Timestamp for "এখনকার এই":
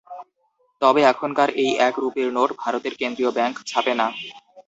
1.11-1.71